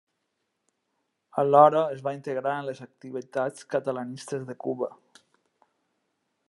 Alhora, 1.41 1.83
es 1.97 2.01
va 2.07 2.13
integrar 2.19 2.55
en 2.61 2.69
les 2.69 2.81
activitats 2.87 3.69
catalanistes 3.75 4.49
de 4.51 4.57
Cuba. 4.67 4.93